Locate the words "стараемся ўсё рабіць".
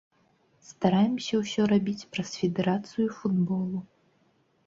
0.69-2.07